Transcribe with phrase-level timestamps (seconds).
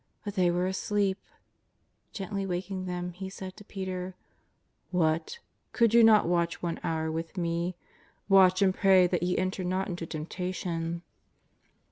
[0.25, 1.19] But they were asleep!
[2.11, 3.13] Gently waking them.
[3.13, 4.31] He said to Peter:^•'
[4.89, 5.37] What!
[5.73, 7.75] Could you not watch one hour with Me?
[8.27, 11.03] Watch and pray that ye enter not into temptation."